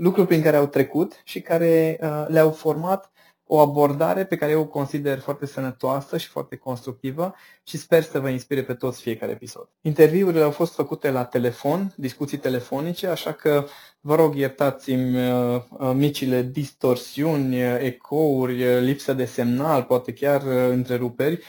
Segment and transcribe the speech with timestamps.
[0.00, 3.10] lucruri prin care au trecut și care uh, le-au format
[3.46, 7.34] o abordare pe care eu o consider foarte sănătoasă și foarte constructivă
[7.70, 9.68] și sper să vă inspire pe toți fiecare episod.
[9.80, 13.66] Interviurile au fost făcute la telefon, discuții telefonice, așa că
[14.00, 21.42] vă rog iertați-mi uh, uh, micile distorsiuni, ecouri, lipsă de semnal, poate chiar întreruperi.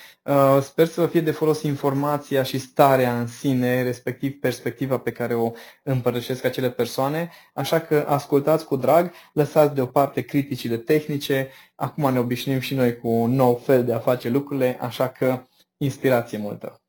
[0.61, 5.33] Sper să vă fie de folos informația și starea în sine, respectiv perspectiva pe care
[5.33, 5.51] o
[5.83, 12.59] împărtășesc acele persoane, așa că ascultați cu drag, lăsați deoparte criticile tehnice, acum ne obișnuim
[12.59, 15.43] și noi cu un nou fel de a face lucrurile, așa că
[15.83, 16.81] inspirație multă.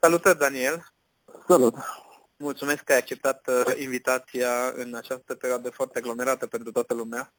[0.00, 0.86] Salutări, Daniel!
[1.48, 1.74] Salut!
[2.36, 7.32] Mulțumesc că ai acceptat uh, invitația în această perioadă foarte aglomerată pentru toată lumea.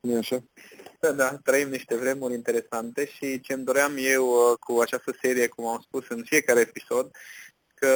[0.00, 0.44] E așa?
[1.00, 5.48] Da, da, trăim niște vremuri interesante și ce îmi doream eu uh, cu această serie,
[5.48, 7.10] cum am spus în fiecare episod,
[7.74, 7.88] că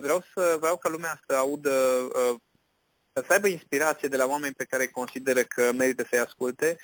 [0.00, 2.36] vreau să vreau ca lumea să audă uh,
[3.12, 6.76] să aibă inspirație de la oameni pe care consideră că merită să-i asculte.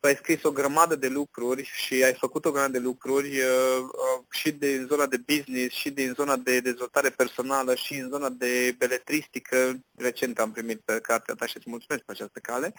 [0.00, 3.78] Tu ai scris o grămadă de lucruri și ai făcut o grămadă de lucruri uh,
[3.78, 8.28] uh, și din zona de business, și din zona de dezvoltare personală, și în zona
[8.28, 9.78] de beletristică.
[9.96, 12.74] Recent am primit cartea ta și îți mulțumesc pe această cale.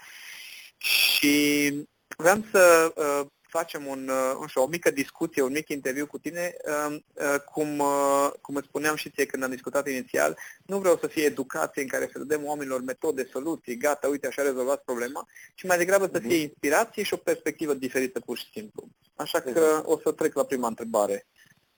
[0.77, 1.73] Și
[2.17, 6.17] vreau să uh, facem un, uh, nu știu, o mică discuție, un mic interviu cu
[6.17, 6.55] tine,
[6.87, 10.97] um, uh, cum, uh, cum îți spuneam și ție când am discutat inițial, nu vreau
[10.97, 15.27] să fie educație în care să dăm oamenilor metode, soluții, gata, uite, așa rezolvați problema,
[15.55, 18.87] ci mai degrabă să fie inspirație și o perspectivă diferită pur și simplu.
[19.15, 21.27] Așa că o să trec la prima întrebare.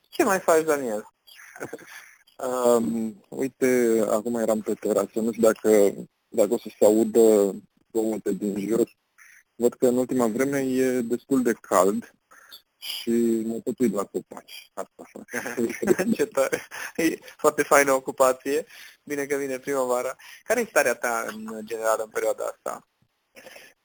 [0.10, 1.08] Ce mai faci, Daniel?
[2.48, 5.94] um, uite, acum eram pe terasă, nu știu dacă,
[6.28, 7.56] dacă o să se audă
[7.90, 8.98] zgomote din jur,
[9.60, 12.14] Văd că în ultima vreme e destul de cald
[12.78, 14.72] și mă pot uita la copaci.
[14.74, 15.04] Asta
[16.16, 16.68] Ce tare!
[16.96, 18.66] E foarte faină ocupație.
[19.04, 20.16] Bine că vine primăvara.
[20.44, 22.88] Care e starea ta în general în perioada asta?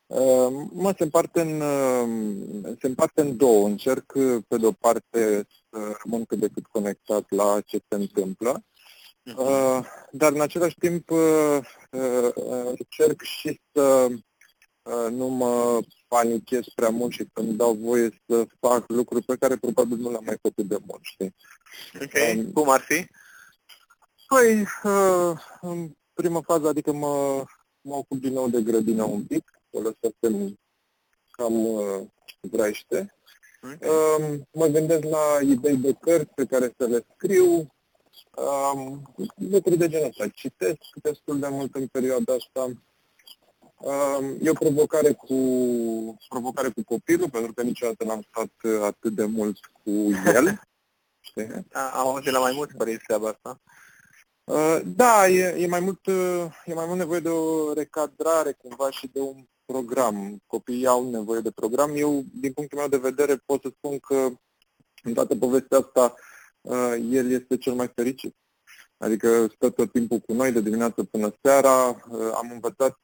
[0.07, 3.67] Uh, mă, se împarte, în, uh, se împarte în două.
[3.67, 4.13] Încerc,
[4.49, 8.65] pe de-o parte, să rămân cât de cât conectat la ce se întâmplă,
[9.37, 9.81] uh,
[10.11, 11.11] dar în același timp
[12.77, 14.21] încerc și să Uh,
[15.11, 19.97] nu mă panichez prea mult și să-mi dau voie să fac lucruri pe care probabil
[19.97, 21.35] nu le-am mai făcut de mult, știi?
[22.03, 23.07] Ok, um, cum ar fi?
[24.27, 27.45] Păi, uh, în prima fază, adică mă,
[27.81, 30.59] mă ocup din nou de grădină un pic, o lăsasem
[31.31, 32.01] cam uh,
[32.41, 33.15] vraiște.
[33.63, 33.89] Okay.
[33.89, 37.75] Uh, mă gândesc la idei de cărți pe care să le scriu,
[38.75, 40.29] um, lucruri de genul ăsta.
[40.29, 42.73] Citesc destul de mult în perioada asta.
[44.41, 45.35] E o provocare cu,
[46.29, 49.91] provocare cu copilul, pentru că niciodată n-am stat atât de mult cu
[50.35, 50.61] el.
[51.27, 51.67] Știi?
[51.73, 53.61] Am auzit la mai mulți părinți treaba asta.
[54.85, 56.07] Da, e, e, mai mult,
[56.65, 60.43] e mai mult nevoie de o recadrare cumva și de un program.
[60.47, 61.93] Copiii au nevoie de program.
[61.97, 64.31] Eu, din punctul meu de vedere, pot să spun că
[65.03, 66.15] în toată povestea asta
[67.11, 68.37] el este cel mai fericit.
[69.05, 71.87] Adică stă tot timpul cu noi de dimineață până seara.
[72.35, 72.99] Am învățat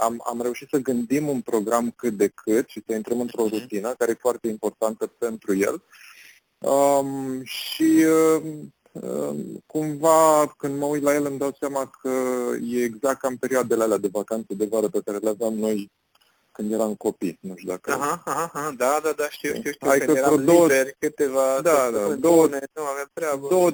[0.00, 3.58] am, am reușit să gândim un program cât de cât și să intrăm într-o mhm.
[3.58, 5.82] rutină care e foarte importantă pentru el.
[6.58, 8.04] Um, și
[8.42, 8.72] um,
[9.66, 12.10] cumva când mă uit la el îmi dau seama că
[12.62, 15.90] e exact ca în perioadele alea de vacanță de vară pe care le aveam noi
[16.52, 17.92] când eram copii, nu știu dacă...
[17.92, 21.60] Aha, aha, aha da, da, da, știu, știu, știu, Hai când eram două, liberi, câteva
[21.62, 23.46] da, da, două, nu avem treabă.
[23.48, 23.70] Două,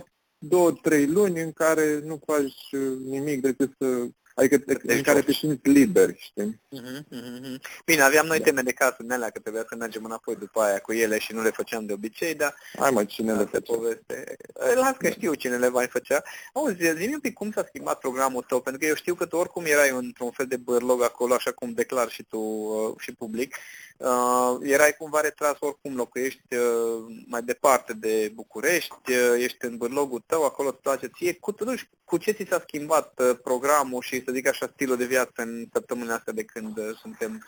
[0.49, 5.33] două, trei luni în care nu faci nimic decât să Adică te, în care te
[5.33, 6.61] simți liber, știi?
[6.73, 7.61] Uh-huh, uh-huh.
[7.85, 8.45] Bine, aveam noi da.
[8.45, 11.33] teme de casă în alea, că trebuia să mergem înapoi după aia cu ele și
[11.33, 12.55] nu le făceam de obicei, dar...
[12.79, 13.75] Hai mă, cine le făcea?
[13.75, 14.37] Poveste.
[14.75, 16.23] Las că știu cine le mai făcea.
[16.53, 19.37] Auzi, zi un pic cum s-a schimbat programul tău, pentru că eu știu că tu
[19.37, 23.57] oricum erai într-un fel de bărlog acolo, așa cum declar și tu uh, și public.
[23.97, 30.23] Uh, erai cumva retras oricum, locuiești uh, mai departe de București, uh, ești în bărlogul
[30.27, 31.35] tău, acolo îți place ție.
[31.35, 35.05] Cu, totuși, cu ce ți s-a schimbat uh, programul și, să zic așa, stilul de
[35.05, 37.44] viață în săptămâna astea de când uh, suntem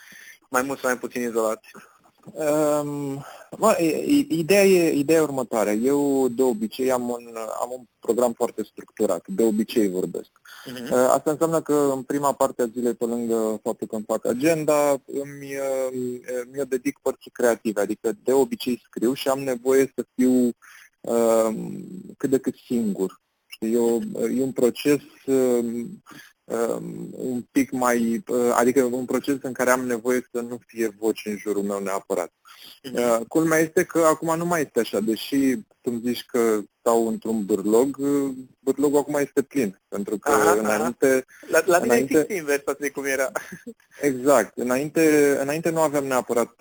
[0.49, 1.69] mai mult sau mai puțin izolați?
[2.33, 3.25] Um,
[3.59, 3.77] mă,
[4.29, 5.73] ideea e ideea următoare.
[5.73, 10.31] Eu de obicei am un, am un program foarte structurat, de obicei vorbesc.
[10.31, 10.91] Uh-huh.
[11.09, 14.91] Asta înseamnă că în prima parte a zilei, pe lângă faptul că îmi fac agenda,
[15.07, 15.57] îmi,
[16.53, 20.51] mi-o dedic părții creative, adică de obicei scriu și am nevoie să fiu
[21.01, 21.55] uh,
[22.17, 23.21] cât de cât singur.
[23.47, 24.01] Știi, eu,
[24.37, 26.03] e un proces uh, Um,
[27.11, 31.23] un pic mai, uh, adică un proces în care am nevoie să nu fie voci
[31.25, 32.33] în jurul meu neapărat.
[32.83, 32.95] Mhm.
[32.95, 37.07] Uh, culmea este că acum nu mai este așa, deși tu îmi zici că stau
[37.09, 38.31] într-un bârlog, uh,
[38.61, 41.07] bârlogul acum este plin, pentru că aha, înainte...
[41.07, 41.25] Aha.
[41.51, 43.33] La, la tine înainte, e invers față de cum era.
[44.11, 44.57] Exact.
[44.57, 46.61] Înainte, înainte nu aveam neapărat,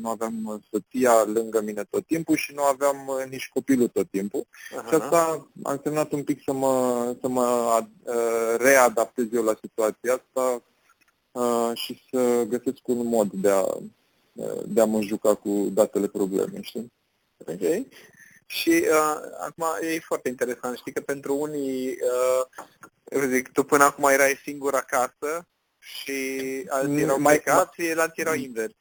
[0.00, 2.96] nu aveam soția lângă mine tot timpul și nu aveam
[3.30, 4.46] nici copilul tot timpul.
[4.76, 4.88] Aha.
[4.88, 7.78] Și asta a însemnat un pic să mă, să mă
[8.58, 10.62] readaptez eu la situația asta
[11.74, 13.64] și să găsesc un mod de a
[14.66, 16.92] de a mă juca cu datele probleme, știi?
[17.46, 17.86] Ok.
[18.50, 22.64] Și uh, acum e foarte interesant, știi că pentru unii, uh,
[23.04, 25.48] eu zic, tu până acum erai singur acasă
[25.78, 26.12] și
[26.68, 28.74] alții erau mai, plecați, mai, alții erau invers.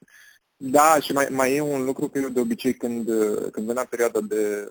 [0.55, 3.09] Da, și mai, mai e un lucru că eu de obicei când,
[3.51, 4.67] când venea perioada de,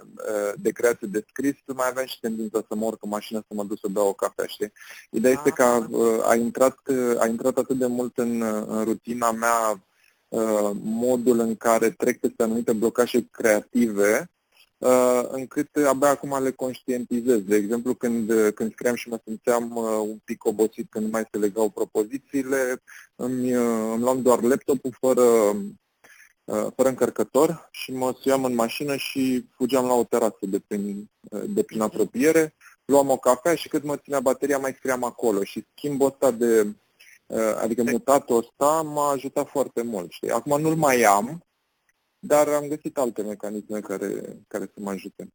[0.56, 3.64] de creație de scris, mai aveam și tendința să mă urc în mașină să mă
[3.64, 4.72] duc să beau o cafea, știi?
[5.10, 5.38] Ideea ah.
[5.44, 5.88] este că a,
[6.28, 6.78] a, intrat,
[7.18, 9.82] a intrat atât de mult în, în rutina mea
[10.28, 14.37] Uh, modul în care trec peste anumite blocaje creative, uh,
[15.30, 17.40] încât abia acum le conștientizez.
[17.40, 21.28] De exemplu, când, când scriam și mă simțeam uh, un pic obosit când nu mai
[21.30, 22.82] se legau propozițiile,
[23.16, 25.22] îmi, îmi luam doar laptopul fără,
[26.76, 31.10] fără încărcător și mă suiam în mașină și fugeam la o terasă de prin,
[31.46, 32.54] de prin apropiere,
[32.84, 36.66] luam o cafea și cât mă ținea bateria mai scriam acolo și schimbul ăsta de
[37.28, 40.10] Uh, adică mutatul ăsta m-a ajutat foarte mult.
[40.10, 40.30] Știi?
[40.30, 41.44] Acum nu-l mai am,
[42.18, 45.32] dar am găsit alte mecanisme care, care să mă ajute.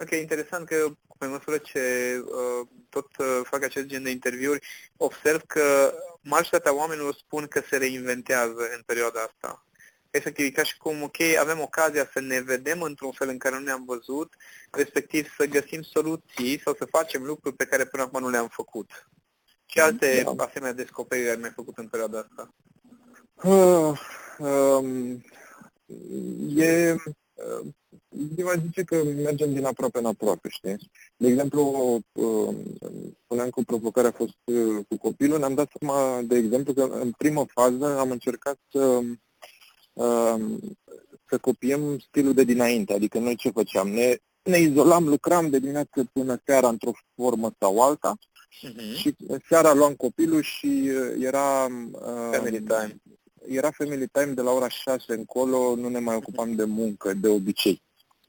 [0.00, 0.86] Ok, interesant că
[1.18, 1.80] pe măsură ce
[2.24, 4.66] uh, tot uh, fac acest gen de interviuri,
[4.96, 9.62] observ că majoritatea oamenilor spun că se reinventează în perioada asta.
[10.10, 13.54] Efectiv, e ca și cum, ok, avem ocazia să ne vedem într-un fel în care
[13.54, 14.34] nu ne-am văzut,
[14.70, 19.08] respectiv să găsim soluții sau să facem lucruri pe care până acum nu le-am făcut.
[19.66, 20.44] Ce alte da.
[20.44, 22.54] asemenea descoperiri ai mai făcut în perioada asta?
[23.42, 24.00] Uh,
[24.38, 25.22] um,
[26.56, 27.66] e, uh,
[28.36, 30.90] eu aș zice că mergem din aproape în aproape, știi?
[31.16, 31.62] De exemplu,
[32.12, 32.56] uh,
[33.24, 37.10] spuneam că provocarea a fost uh, cu copilul, ne-am dat seama, de exemplu, că în
[37.18, 39.00] primă fază am încercat să,
[39.92, 40.60] um,
[41.28, 43.88] să copiem stilul de dinainte, adică noi ce făceam?
[43.88, 48.18] Ne, ne izolam, lucram de dimineață până seara într-o formă sau alta,
[48.62, 48.96] Uh-huh.
[48.96, 49.14] Și
[49.48, 51.66] seara luam copilul și uh, era...
[51.92, 53.00] Uh, family time.
[53.48, 57.28] Era family time de la ora 6 încolo, nu ne mai ocupam de muncă, de
[57.28, 57.82] obicei.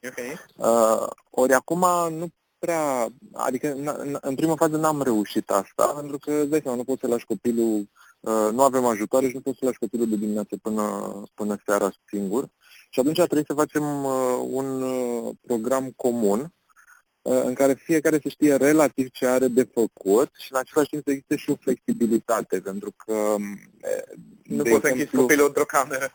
[0.08, 0.40] Okay.
[0.56, 2.28] Uh, ori acum nu
[2.60, 3.74] prea, adică
[4.22, 7.26] în prima fază n-am reușit asta, pentru că, îți dai seama, nu poți să lași
[7.26, 7.90] copilul,
[8.20, 11.92] uh, nu avem ajutoare și nu poți să lași copilul de dimineață până, până seara
[12.08, 12.50] singur.
[12.90, 16.59] Și atunci trebuie să facem uh, un uh, program comun Uh,
[17.22, 21.10] în care fiecare să știe relativ ce are de făcut și în același timp să
[21.12, 23.14] existe și o flexibilitate, pentru că...
[23.14, 23.60] Um,
[24.44, 26.12] nu poți să închizi copilul într-o cameră.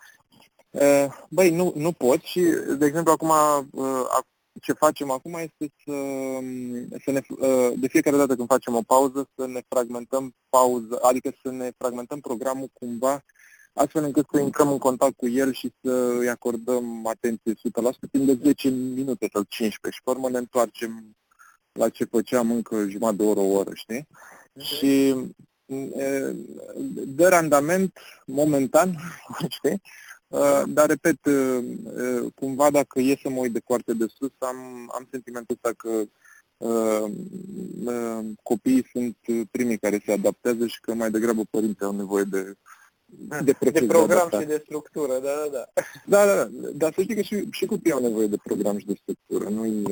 [0.71, 2.41] Uh, băi, nu, nu pot și,
[2.79, 3.31] de exemplu, acum
[3.71, 4.19] uh,
[4.61, 7.21] ce facem acum este să, um, să ne,
[7.77, 12.21] de fiecare dată când facem o pauză, să ne fragmentăm pauză, adică să ne fragmentăm
[12.21, 13.25] programul cumva
[13.75, 17.57] astfel încât să intrăm în contact cu el și să îi acordăm atenție 100%
[18.11, 21.17] timp de 10 minute sau 15 și pe urmă ne întoarcem
[21.73, 24.07] la ce făceam încă jumătate de oră, o oră, știi?
[24.53, 24.67] Okay.
[24.67, 25.15] Și
[27.07, 28.97] de randament momentan,
[29.57, 29.81] știi?
[30.67, 31.19] Dar, repet,
[32.35, 36.03] cumva dacă e să mă uit de foarte de sus, am, am sentimentul ăsta că
[36.57, 37.11] uh,
[37.85, 39.17] uh, copiii sunt
[39.51, 42.57] primii care se adaptează și că mai degrabă părinții au nevoie de
[43.45, 45.65] de, de program de și de structură, da, da, da.
[46.07, 46.69] Da, da, da.
[46.75, 49.49] Dar să știi că și, și copiii au nevoie de program și de structură.
[49.49, 49.83] Nu-i,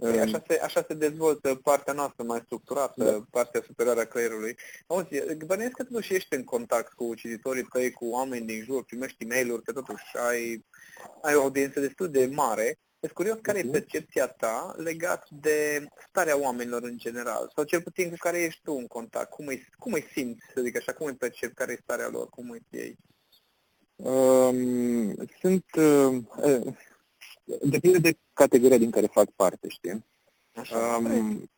[0.00, 3.24] Păi așa, se, așa se dezvoltă partea noastră mai structurată, da.
[3.30, 4.56] partea superioară a creierului.
[4.86, 9.24] Auzi, bănuiesc că totuși ești în contact cu cititorii tăi, cu oameni din jur, primești
[9.24, 10.64] e mail că totuși ai,
[11.22, 12.78] ai o audiență destul de mare.
[13.00, 13.62] Sunt curios care uh-huh.
[13.62, 13.72] e mhm.
[13.72, 18.72] percepția ta legat de starea oamenilor în general, sau cel puțin cu care ești tu
[18.72, 19.30] în contact.
[19.30, 22.28] Cum îi, cum îi simți, să zic așa, cum îi percepi, care e starea lor,
[22.28, 22.96] cum îi ei?
[23.96, 25.64] Um, sunt...
[25.76, 26.74] Uh,
[27.62, 30.04] depinde de categoria din care fac parte, știi?
[30.54, 31.50] Așa, um,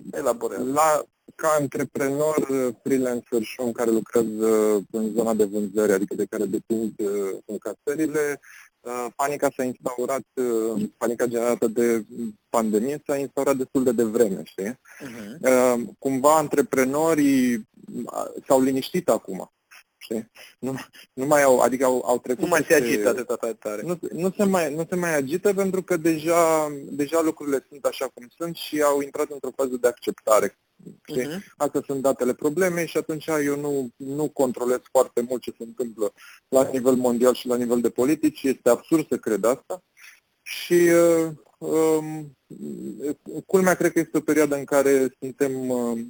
[0.72, 2.46] la, ca antreprenor
[2.82, 8.40] freelancer și om care lucrează în zona de vânzări, adică de care depind uh, încasările,
[8.40, 8.71] uh,
[9.16, 12.04] panica s-a instaurat, uh, panica generată de
[12.48, 14.70] pandemie s-a instaurat destul de devreme, știi?
[14.70, 15.40] Uh-huh.
[15.40, 17.68] Uh, cumva antreprenorii
[18.46, 19.52] s-au liniștit acum
[20.02, 20.30] știi?
[20.58, 20.74] Nu,
[21.12, 22.42] nu mai au, adică au, au trecut...
[22.42, 23.82] Nu mai se agită atât de tare.
[23.82, 28.08] Nu, nu, se mai, nu se mai agită pentru că deja, deja lucrurile sunt așa
[28.14, 30.58] cum sunt și au intrat într-o fază de acceptare.
[31.08, 31.26] Știi?
[31.26, 31.54] Uh-huh.
[31.56, 36.12] Astea sunt datele problemei și atunci eu nu, nu controlez foarte mult ce se întâmplă
[36.48, 38.42] la nivel mondial și la nivel de politici.
[38.42, 39.82] Este absurd să cred asta.
[40.42, 42.36] Și uh, um,
[43.46, 46.00] culmea cred că este o perioadă în care suntem uh,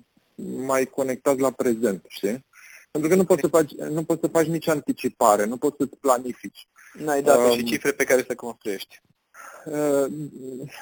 [0.66, 2.46] mai conectați la prezent, știi?
[2.90, 5.96] Pentru că nu poți să faci, nu poți să faci nici anticipare, nu poți să-ți
[5.96, 6.68] planifici.
[6.92, 9.00] N-ai date um, și cifre pe care să construiești.
[9.64, 10.12] Uh,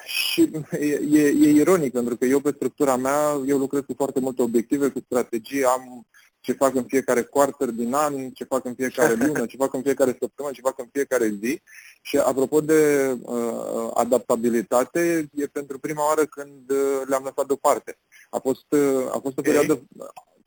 [0.05, 4.19] și e, e, e ironic, pentru că eu pe structura mea, eu lucrez cu foarte
[4.19, 6.05] multe obiective, cu strategii, am
[6.41, 9.81] ce fac în fiecare quarter din an, ce fac în fiecare lună, ce fac în
[9.81, 11.61] fiecare săptămână, ce fac în fiecare zi.
[12.01, 17.97] Și apropo de uh, adaptabilitate, e pentru prima oară când uh, le-am lăsat deoparte.
[18.29, 19.81] A fost, uh, a fost o perioadă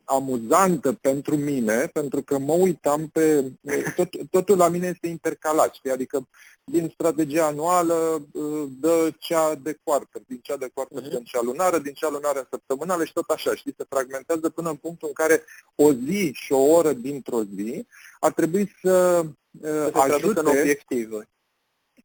[0.05, 3.53] amuzantă pentru mine, pentru că mă uitam pe...
[3.97, 5.91] Tot, totul la mine este intercalat, știi?
[5.91, 6.29] Adică
[6.65, 11.17] din strategia anuală uh, dă cea de quarter, din cea de quarter uh-huh.
[11.17, 13.75] în cea lunară, din cea lunară în săptămânală și tot așa, știi?
[13.77, 15.43] Se fragmentează până în punctul în care
[15.75, 17.87] o zi și o oră dintr-o zi
[18.21, 19.25] ar trebui să,
[19.61, 20.41] uh, ajute...
[20.41, 21.29] în obiective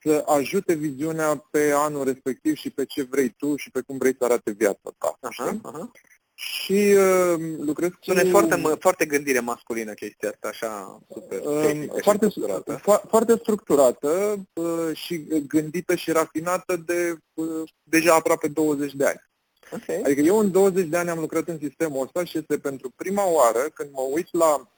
[0.01, 4.15] să ajute viziunea pe anul respectiv și pe ce vrei tu și pe cum vrei
[4.17, 5.17] să arate viața ta.
[5.21, 5.91] Aha, aha
[6.39, 7.97] și uh, lucrez cu...
[8.01, 12.79] Sună foarte, foarte gândire masculină chestia asta, așa super uh, foarte, structurată.
[12.79, 19.27] Fo- foarte structurată uh, și gândită și rafinată de uh, deja aproape 20 de ani.
[19.71, 20.01] Okay.
[20.03, 23.29] Adică eu în 20 de ani am lucrat în sistemul ăsta și este pentru prima
[23.29, 24.69] oară când mă uit la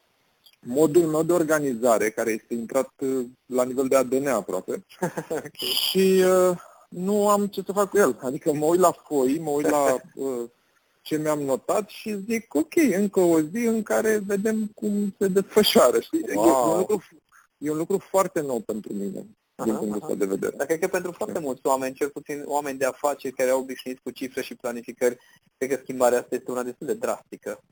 [0.59, 4.85] modul meu de organizare, care este intrat uh, la nivel de ADN aproape,
[5.29, 5.51] okay.
[5.53, 6.57] și uh,
[6.89, 8.19] nu am ce să fac cu el.
[8.21, 10.43] Adică mă uit la foi, mă uit la uh,
[11.01, 15.99] ce mi-am notat și zic, ok, încă o zi în care vedem cum se desfășoară.
[15.99, 16.23] Știi?
[16.33, 16.45] Wow.
[16.45, 17.03] E, un lucru,
[17.57, 20.55] e un lucru foarte nou pentru mine, aha, din punctul ăsta de vedere.
[20.55, 23.99] Dar cred că pentru foarte mulți oameni, cel puțin oameni de afaceri care au obișnuit
[23.99, 25.17] cu cifre și planificări,
[25.57, 27.63] cred că schimbarea asta este una destul de drastică.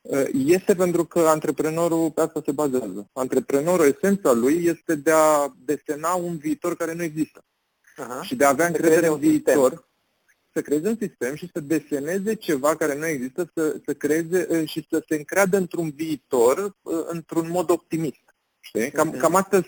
[0.00, 3.08] Uh, este pentru că antreprenorul pe asta se bazează.
[3.12, 7.44] Antreprenorul, esența lui este de a desena un viitor care nu există.
[7.96, 8.22] Aha.
[8.22, 9.70] Și de a avea încredere în viitor.
[9.70, 9.89] Sistem
[10.52, 14.68] să creeze un sistem și să deseneze ceva care nu există, să, să creeze uh,
[14.68, 18.34] și să se încreadă într-un viitor uh, într-un mod optimist.
[18.60, 18.90] Știi?
[18.90, 19.62] Cam, cam asta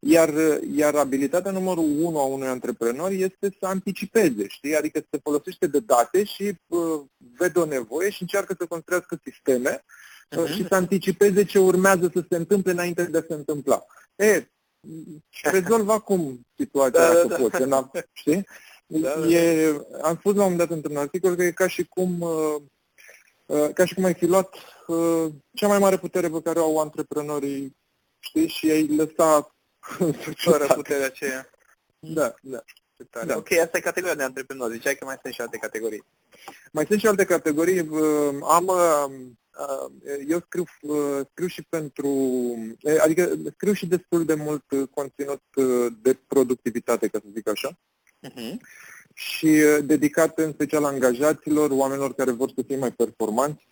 [0.00, 0.34] iar,
[0.74, 4.76] iar abilitatea numărul unu a unui antreprenor este să anticipeze, știi?
[4.76, 7.00] Adică să se folosește de date și uh,
[7.38, 9.84] vede o nevoie și încearcă să construiască sisteme
[10.30, 10.54] uh, uh-huh.
[10.54, 13.86] și să anticipeze ce urmează să se întâmple înainte de a se întâmpla.
[14.16, 14.46] E,
[15.58, 17.82] rezolv acum situația da, da, da.
[17.82, 18.46] Poți, știi?
[18.86, 20.08] Da, da, e, da.
[20.08, 22.56] am spus la un moment dat într-un articol că e ca și cum uh,
[23.46, 24.54] uh, ca și cum ai fi luat
[24.86, 27.76] uh, cea mai mare putere pe care o au antreprenorii,
[28.18, 29.54] știi, și ai lăsa
[30.44, 31.50] fără puterea aceea.
[31.98, 32.64] Da, da.
[33.26, 33.36] Da.
[33.36, 34.74] Ok, asta e categoria de antreprenori.
[34.74, 36.04] Ziceai că mai sunt și alte categorii.
[36.72, 37.78] Mai sunt și alte categorii.
[38.42, 38.70] Am,
[40.28, 40.64] eu scriu,
[41.30, 42.08] scriu și pentru,
[43.02, 45.42] adică scriu și destul de mult conținut
[46.02, 47.78] de productivitate, ca să zic așa
[48.30, 48.56] uh-huh.
[49.14, 53.66] și uh, dedicate în special angajaților, oamenilor care vor să fie mai performanți.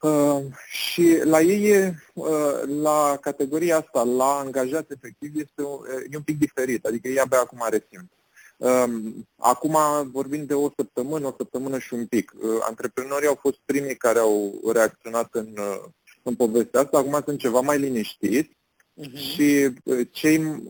[0.00, 5.78] Uh, și la ei, uh, la categoria asta, la angajați efectiv, este un,
[6.10, 8.10] e un pic diferit, adică ei abia acum resimt.
[8.56, 9.76] Um, acum
[10.10, 12.32] vorbim de o săptămână, o săptămână și un pic.
[12.36, 15.84] Uh, antreprenorii au fost primii care au reacționat în, uh,
[16.22, 19.18] în povestea asta, acum sunt ceva mai liniștiți uh-huh.
[19.18, 20.62] și uh, cei,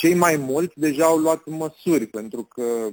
[0.00, 2.88] cei mai mulți deja au luat măsuri, pentru că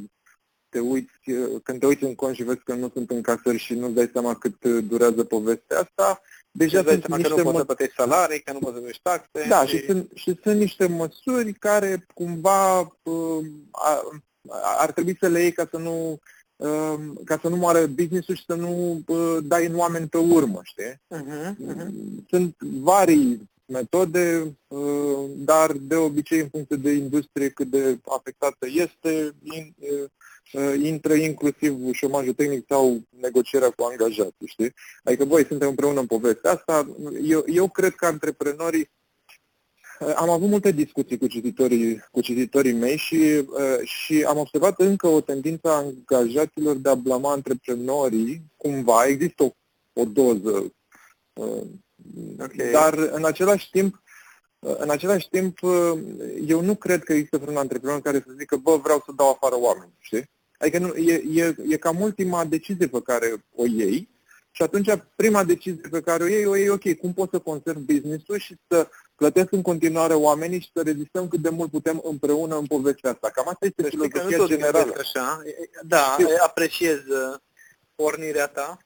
[0.69, 3.73] te uiți, uh, când te uiți în cont și vezi că nu sunt încasări și
[3.73, 6.21] nu-ți dai seama cât uh, durează povestea asta,
[6.51, 9.47] deja sunt niște că nu poți să plătești salarii, că nu poți să plătești taxe.
[9.47, 13.45] Da, și, și, sunt, și sunt niște măsuri care cumva uh,
[14.77, 16.19] ar trebui să le iei ca să nu
[16.55, 20.59] um, ca să nu moară business-ul și să nu uh, dai în oameni pe urmă,
[20.63, 20.93] știi?
[20.93, 21.87] Uh-huh, uh-huh.
[22.29, 29.35] Sunt varii metode, uh, dar de obicei în funcție de industrie cât de afectată este,
[30.53, 34.73] uh, intră inclusiv șomajul tehnic sau negocierea cu angajații, știi?
[35.03, 36.95] Adică, voi suntem împreună în povestea asta.
[37.23, 38.89] Eu, eu cred că antreprenorii
[39.99, 43.47] uh, am avut multe discuții cu cititorii, cu cititorii mei și,
[43.83, 49.51] și am observat încă o tendință a angajaților de a blama antreprenorii, cumva, există o,
[49.93, 50.71] o doză
[52.39, 52.71] Okay.
[52.71, 54.01] Dar în același timp,
[54.59, 55.59] în același timp,
[56.47, 59.55] eu nu cred că există vreun antreprenor care să zică, bă, vreau să dau afară
[59.57, 60.29] oameni, știi?
[60.57, 64.09] Adică nu, e, e, e cam ultima decizie pe care o iei
[64.57, 67.77] și atunci prima decizie pe care o iei, o iei, ok, cum pot să conserv
[67.77, 72.57] business-ul și să plătesc în continuare oamenii și să rezistăm cât de mult putem împreună
[72.57, 73.29] în povestea asta.
[73.29, 74.95] Cam asta este filozofia generală.
[74.97, 75.41] Așa.
[75.81, 76.27] Da, Știu.
[76.43, 77.39] apreciez uh,
[77.95, 78.77] pornirea ta.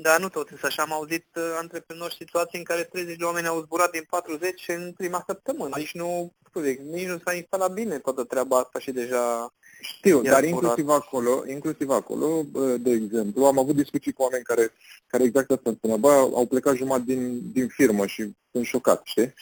[0.00, 3.46] Da, nu tot, însă așa am auzit uh, antreprenori situații în care 30 de oameni
[3.46, 5.76] au zburat din 40 în prima săptămână.
[5.76, 9.52] Nici nu, zic, nici nu s-a instalat bine toată treaba asta și deja...
[9.80, 12.42] Știu, dar inclusiv acolo, inclusiv acolo,
[12.78, 14.72] de exemplu, am avut discuții cu oameni care,
[15.06, 19.00] care exact asta îmi spunea, bă, au plecat jumătate din, din firmă și sunt șocat,
[19.04, 19.34] știi?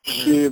[0.00, 0.50] Și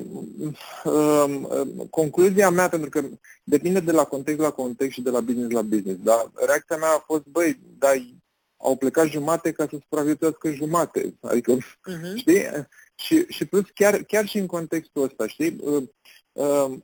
[0.84, 1.48] um,
[1.90, 3.02] concluzia mea, pentru că
[3.44, 6.90] depinde de la context la context și de la business la business, dar reacția mea
[6.90, 8.21] a fost, băi, dai
[8.62, 11.14] au plecat jumate ca să supraviețuiască jumate.
[11.20, 12.14] Adică, uh-huh.
[12.16, 12.44] știi?
[12.94, 15.56] Și, și plus, chiar, chiar și în contextul ăsta, știi?
[15.60, 15.82] Uh,
[16.32, 16.78] uh,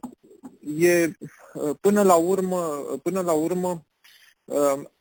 [0.78, 1.10] e,
[1.54, 2.58] uh, până la urmă,
[3.02, 3.82] până la urmă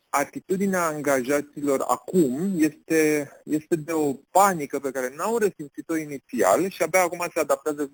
[0.09, 7.01] atitudinea angajaților acum este, este de o panică pe care n-au resimțit-o inițial și abia
[7.01, 7.91] acum se adaptează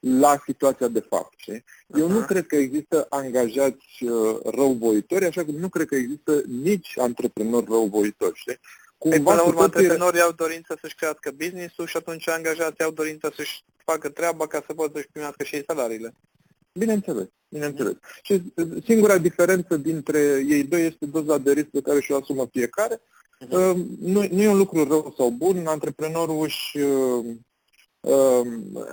[0.00, 1.32] la situația de fapt.
[1.36, 1.64] Știi?
[1.86, 6.98] Eu nu cred că există angajați uh, răuvoitori, așa cum nu cred că există nici
[6.98, 8.38] antreprenori răuvoitori.
[8.38, 8.58] Știi?
[8.98, 12.90] Cumva păi, până la urmă, antreprenorii au dorință să-și crească business-ul și atunci angajații au
[12.90, 16.14] dorință să-și facă treaba ca să poată să-și primească și ei salariile.
[16.72, 17.94] Bineînțeles, bineînțeles.
[18.22, 18.42] Și
[18.84, 22.96] singura diferență dintre ei doi este doza de risc pe care și-o asumă fiecare.
[22.96, 23.74] Uh-huh.
[24.00, 27.36] Nu, nu e un lucru rău sau bun, antreprenorul își uh, uh,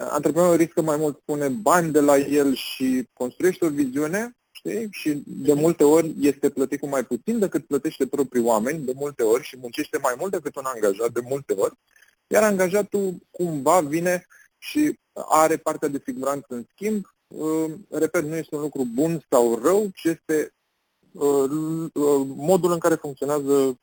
[0.09, 4.87] antreprenorul riscă mai mult pune bani de la el și construiește o viziune știi?
[4.91, 9.23] și de multe ori este plătit cu mai puțin decât plătește proprii oameni, de multe
[9.23, 11.73] ori, și muncește mai mult decât un angajat, de multe ori,
[12.27, 14.25] iar angajatul cumva vine
[14.57, 17.05] și are partea de siguranță în schimb.
[17.27, 20.53] Uh, repet, nu este un lucru bun sau rău, ci este
[21.11, 21.49] uh,
[21.93, 23.79] uh, modul în care funcționează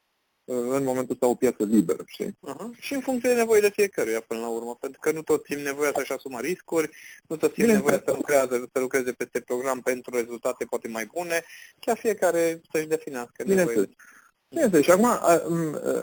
[0.70, 2.38] în momentul ăsta o piață liberă, știi?
[2.48, 2.80] Uh-huh.
[2.80, 5.92] Și în funcție de nevoile fiecăruia până la urmă, pentru că nu toți simt nevoia
[5.96, 6.90] să-și asumă riscuri,
[7.26, 11.44] nu toți simt nevoia să lucreze, să lucreze peste program pentru rezultate poate mai bune,
[11.80, 13.88] chiar fiecare să-și definească nevoile.
[14.48, 14.84] Bineînțeles.
[14.84, 15.08] Și acum,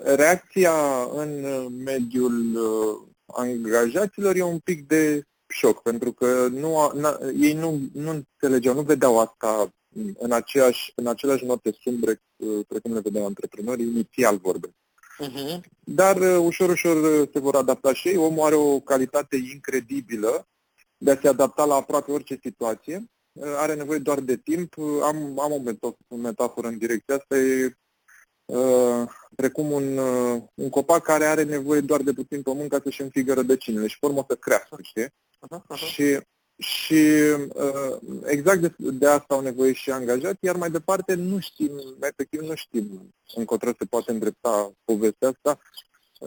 [0.03, 0.73] reacția
[1.13, 1.45] în
[1.83, 2.59] mediul
[3.25, 6.91] angajaților e un pic de șoc, pentru că nu,
[7.39, 9.73] ei nu, nu înțelegeau, nu vedeau asta
[10.17, 14.73] în, aceeași, în aceleași note sumbre uh, precum le vedeau antreprenorii, inițial vorbesc.
[15.19, 15.60] Uh-huh.
[15.80, 18.17] Dar uh, ușor, ușor uh, se vor adapta și ei.
[18.17, 20.47] Omul are o calitate incredibilă
[20.97, 23.10] de a se adapta la aproape orice situație.
[23.58, 24.73] Are nevoie doar de timp.
[25.04, 27.38] Am, am o metaforă în direcția asta.
[27.38, 27.78] E
[28.45, 33.02] uh, precum un, uh, un copac care are nevoie doar de puțin pământ ca să-și
[33.02, 35.06] înfigă rădăcinile și formă să crească, știi?
[35.06, 35.91] Uh-huh, uh-huh.
[35.91, 36.19] Și
[36.59, 37.11] și
[37.53, 42.39] uh, exact de, de asta au nevoie și angajați, iar mai departe nu știm, efectiv
[42.41, 45.59] nu știm încotro se poate îndrepta povestea asta.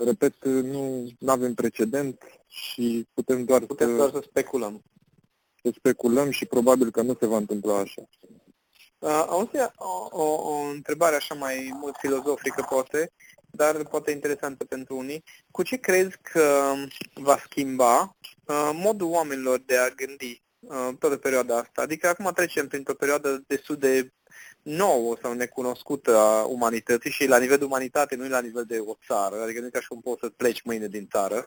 [0.04, 4.82] Repet, nu avem precedent și putem doar, putem să, doar să speculăm.
[5.62, 8.08] Să speculăm și probabil că nu se va întâmpla așa.
[9.02, 13.12] Uh, auzi, o, o, o întrebare așa mai mult filozofică poate,
[13.50, 15.24] dar poate interesantă pentru unii.
[15.50, 16.72] Cu ce crezi că
[17.14, 21.82] va schimba uh, modul oamenilor de a gândi uh, toată perioada asta?
[21.82, 24.12] Adică acum trecem printr-o perioadă destul de
[24.62, 28.94] nouă sau necunoscută a umanității și la nivel de umanitate, nu la nivel de o
[29.06, 31.46] țară, adică nu e ca și cum poți să pleci mâine din țară.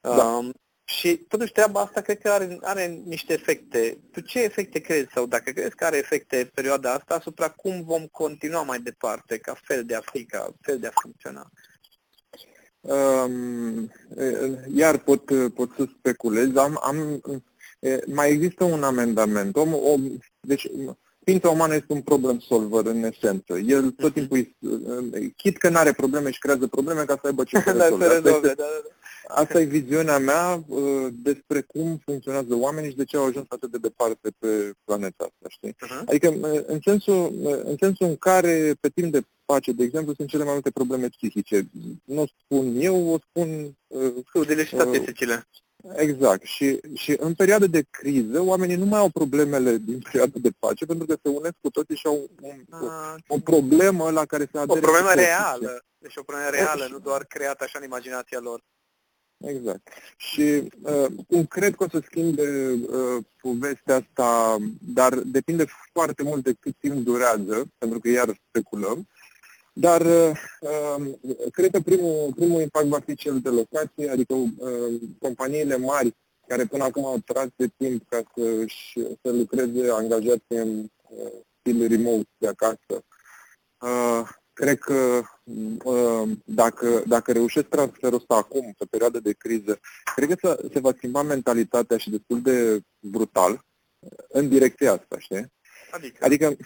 [0.00, 0.24] Da.
[0.24, 0.52] Um,
[0.84, 3.98] și totuși treaba asta cred că are, are niște efecte.
[4.12, 8.06] Tu ce efecte crezi sau dacă crezi că are efecte perioada asta asupra cum vom
[8.06, 11.50] continua mai departe ca fel de a fi, ca fel de a funcționa?
[12.80, 13.90] Um,
[14.74, 16.56] iar pot, pot să speculez.
[16.56, 17.20] Am, am,
[18.06, 19.56] mai există un amendament.
[19.56, 20.68] Om, om, deci
[21.24, 23.58] ființa umană este un problem solver în esență.
[23.58, 24.28] El tot mhm.
[24.28, 24.56] timpul,
[25.36, 28.04] chit că nu are probleme și creează probleme ca să aibă ce să rezolve.
[28.04, 28.64] Asta, este, da, da, da.
[29.28, 33.70] asta e viziunea mea uh, despre cum funcționează oamenii și de ce au ajuns atât
[33.70, 35.72] de departe pe planeta asta, știi?
[35.72, 36.04] Uh-huh.
[36.06, 40.14] Adică uh, în sensul, uh, în sensul în care pe timp de pace, de exemplu,
[40.14, 41.68] sunt cele mai multe probleme psihice.
[42.04, 43.76] Nu o spun eu, o spun...
[43.86, 45.46] Uh, de uh, Cecilia.
[45.94, 46.44] Exact.
[46.44, 50.84] Și, și în perioada de criză, oamenii nu mai au problemele din perioada de pace,
[50.84, 54.48] pentru că se unesc cu toții și au un, o, ah, o problemă la care
[54.52, 54.78] se adere.
[54.78, 55.84] O problemă reală.
[55.98, 58.62] Deci o problemă reală, nu doar creată așa în imaginația lor.
[59.44, 59.88] Exact.
[60.16, 66.42] Și uh, cum cred că o să schimbe uh, povestea asta, dar depinde foarte mult
[66.42, 69.08] de cât timp durează, pentru că iar speculăm,
[69.72, 71.10] dar uh,
[71.52, 76.64] cred că primul, primul impact va fi cel de locație, adică uh, companiile mari care
[76.64, 78.64] până acum au tras de timp ca să,
[79.22, 83.04] să lucreze angajați în uh, stil remote de acasă.
[83.78, 85.22] Uh, cred că
[85.84, 89.80] uh, dacă, dacă reușesc transferul ăsta acum, pe perioadă de criză,
[90.14, 93.64] cred că se, se va schimba mentalitatea și destul de brutal
[94.28, 95.52] în direcția asta, știi?
[95.90, 96.24] Adică?
[96.24, 96.56] Adică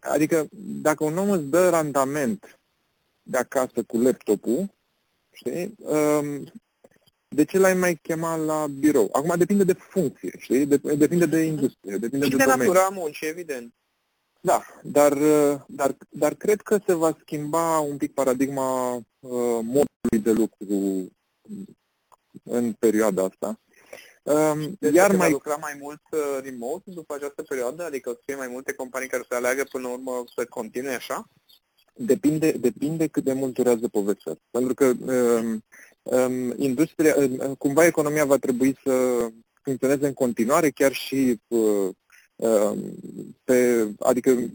[0.00, 0.46] Adică
[0.82, 2.55] dacă un om îți dă randament
[3.26, 4.74] de acasă cu laptopul,
[5.32, 6.52] știi, um,
[7.28, 9.08] de ce l-ai mai chema la birou?
[9.12, 10.66] Acum depinde de funcție, știi?
[10.66, 13.74] Depinde de industrie, depinde și de, de natura muncii, evident.
[14.40, 15.18] Da, dar,
[15.66, 21.08] dar, dar cred că se va schimba un pic paradigma uh, modului de lucru
[22.42, 23.60] în perioada asta.
[24.22, 27.84] Um, deci iar mai lucra mai mult uh, remote după această perioadă?
[27.84, 30.94] Adică o să fie mai multe companii care să aleagă până la urmă să continue
[30.94, 31.28] așa?
[31.98, 34.36] Depinde, depinde cât de mult durează povestea.
[34.50, 35.64] Pentru că um,
[36.02, 39.26] um, industria, um, cumva economia va trebui să
[39.62, 41.88] funcționeze în continuare, chiar și uh,
[42.36, 42.78] um,
[43.44, 44.48] pe, adică chiar,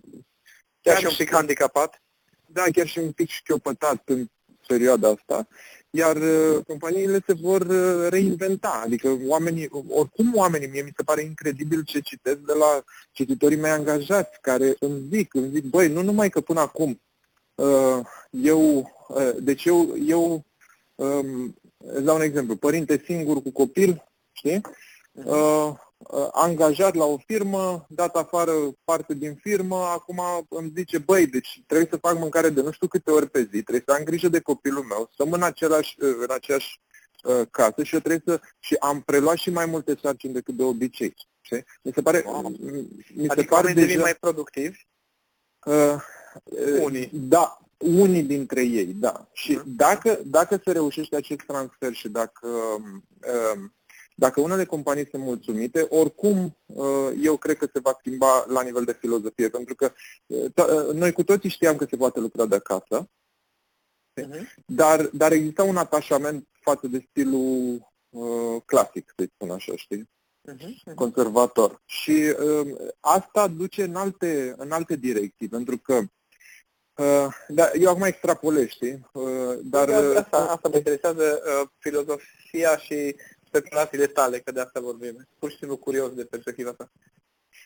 [0.82, 2.02] chiar și un pic și, handicapat?
[2.46, 4.26] Da, chiar și un pic șchiopătat în
[4.68, 5.48] perioada asta
[5.92, 8.82] iar uh, companiile se vor uh, reinventa.
[8.84, 13.72] Adică oamenii, oricum oamenii, mie mi se pare incredibil ce citesc de la cititorii mei
[13.72, 16.98] angajați, care îmi zic, îmi zic, băi, nu numai că până acum uh,
[18.30, 18.92] eu,
[19.40, 20.46] deci eu, eu
[20.96, 24.62] um, îți dau un exemplu, părinte singur cu copil, știi?
[25.14, 25.74] Uh,
[26.10, 28.52] Uh, angajat la o firmă, dat afară
[28.84, 32.88] parte din firmă, acum îmi zice, băi, deci trebuie să fac mâncare de nu știu
[32.88, 36.16] câte ori pe zi, trebuie să am grijă de copilul meu, să în, același, uh,
[36.20, 36.82] în aceeași
[37.24, 38.42] uh, casă și eu trebuie să...
[38.60, 41.14] și am preluat și mai multe sarcini decât de obicei.
[41.42, 41.66] Știi?
[41.82, 42.24] Mi se pare...
[42.26, 42.50] Wow.
[42.50, 44.00] Mi se adică pare deja...
[44.00, 44.86] mai productivi?
[45.66, 45.96] Uh,
[46.82, 47.10] unii.
[47.14, 49.30] Da, unii dintre ei, da.
[49.34, 49.64] Și uh-huh.
[49.66, 53.70] dacă, dacă se reușește acest transfer și dacă uh,
[54.16, 58.84] dacă unele companii sunt mulțumite, oricum uh, eu cred că se va schimba la nivel
[58.84, 59.92] de filozofie, pentru că
[60.26, 63.10] uh, uh, noi cu toții știam că se poate lucra de acasă,
[64.22, 64.54] uh-huh.
[64.66, 70.10] dar, dar exista un atașament față de stilul uh, clasic, să spun așa, știi?
[70.52, 70.94] Uh-huh.
[70.96, 71.82] Conservator.
[71.86, 76.02] Și uh, asta duce în alte, în alte direcții, pentru că
[77.02, 79.10] Uh, da, eu acum extrapolez, știi?
[79.14, 83.16] Uh, dar, asta, asta mă interesează uh, filozofia și
[83.48, 85.28] speculațiile tale, că de asta vorbim.
[85.40, 86.92] Pur și simplu curios de perspectiva asta.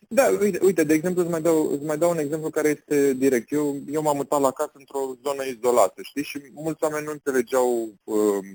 [0.07, 3.13] Da, uite, uite, de exemplu, îți mai, dau, îți mai dau un exemplu care este
[3.13, 3.51] direct.
[3.51, 6.23] Eu, eu m-am mutat la casă într-o zonă izolată, știi?
[6.23, 8.45] Și mulți oameni nu înțelegeau uh,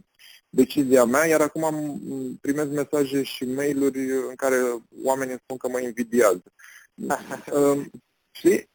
[0.49, 2.01] decizia mea, iar acum am,
[2.40, 4.57] primez mesaje și mail-uri în care
[5.05, 6.53] oamenii îmi spun că mă invidiază.
[7.53, 7.85] uh,
[8.31, 8.71] știi?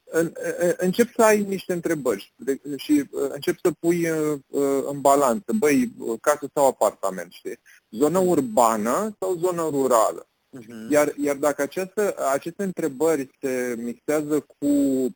[0.77, 2.33] Încep să ai niște întrebări
[2.75, 7.59] și uh, încep să pui uh, uh, în balanță, băi, casă sau apartament, știi?
[7.89, 10.27] Zonă urbană sau zonă rurală?
[10.59, 10.89] Uh-huh.
[10.89, 14.67] Iar, iar dacă această, aceste întrebări se mixează cu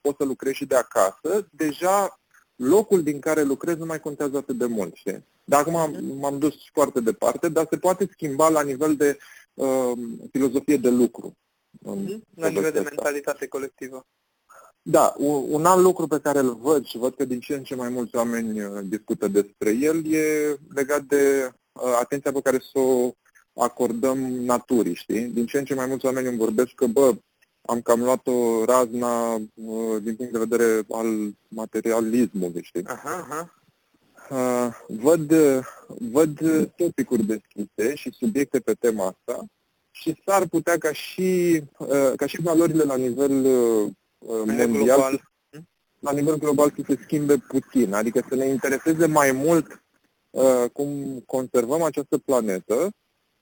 [0.01, 2.19] poți să lucrezi și de acasă, deja
[2.55, 5.25] locul din care lucrezi nu mai contează atât de mult, știi?
[5.43, 6.17] Dar acum m-am, mhm.
[6.17, 9.17] m-am dus foarte departe, dar se poate schimba la nivel de
[9.53, 9.91] uh,
[10.31, 11.37] filozofie de lucru.
[11.77, 12.19] Uh-huh.
[12.35, 14.05] La nivel de mentalitate colectivă.
[14.89, 15.15] Da,
[15.49, 17.89] un alt lucru pe care îl văd și văd că din ce în ce mai
[17.89, 23.13] mulți oameni uh, discută despre el e legat de uh, atenția pe care să o
[23.53, 25.21] acordăm naturii, știi?
[25.21, 27.15] Din ce în ce mai mulți oameni îmi vorbesc că, bă,
[27.61, 31.07] am cam luat-o razna uh, din punct de vedere al
[31.47, 32.83] materialismului, știi?
[32.85, 33.53] Aha, aha.
[34.87, 35.33] Văd,
[35.87, 36.39] văd
[36.75, 39.45] topicuri deschise și subiecte pe tema asta
[39.91, 41.61] și s-ar putea ca și,
[42.15, 43.45] ca și valorile la nivel
[44.19, 45.21] mondial, global.
[45.99, 49.83] la nivel global să se schimbe puțin, adică să ne intereseze mai mult
[50.29, 52.89] uh, cum conservăm această planetă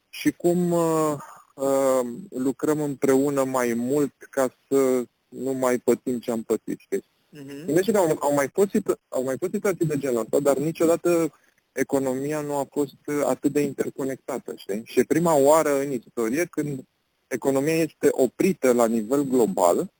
[0.09, 1.13] și cum uh,
[1.55, 7.01] uh, lucrăm împreună mai mult ca să nu mai pățim ce am pățit, știi?
[7.01, 7.65] Uh-huh.
[7.65, 8.71] Gândește că au, au, mai fost,
[9.09, 11.31] au mai fost situații de genul ăsta, dar niciodată
[11.71, 14.81] economia nu a fost atât de interconectată, știi?
[14.85, 16.83] Și e prima oară în istorie când
[17.27, 19.91] economia este oprită la nivel global,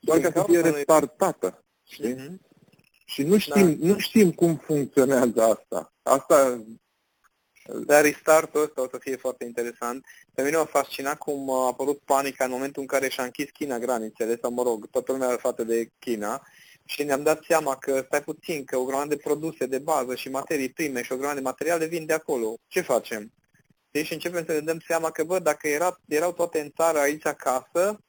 [0.00, 2.14] doar ca să fie restartată, știi?
[2.14, 2.48] Uh-huh.
[3.04, 3.86] Și nu știm, da.
[3.86, 5.92] nu știm cum funcționează asta.
[6.02, 6.64] Asta
[7.86, 10.06] dar restartul ăsta o să fie foarte interesant.
[10.34, 13.78] Pe mine m-a fascinat cum a apărut panica în momentul în care și-a închis China
[13.78, 16.46] granițele, sau mă rog, toată lumea față de China,
[16.84, 20.30] și ne-am dat seama că, stai puțin, că o grămadă de produse de bază și
[20.30, 22.54] materii prime și o grămadă de materiale vin de acolo.
[22.68, 23.32] Ce facem?
[23.90, 26.98] Deci și începem să ne dăm seama că, bă, dacă era, erau toate în țară
[26.98, 28.00] aici acasă,